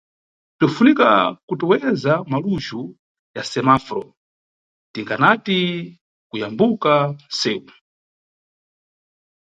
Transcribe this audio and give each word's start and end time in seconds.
Bzinʼfunika 0.57 1.09
kuteweza 1.47 2.13
malujhu 2.31 2.81
ya 3.35 3.43
semaforo 3.51 4.05
tikanati 4.93 5.59
Kuyambuka 6.29 6.93
nʼsewu. 7.17 7.69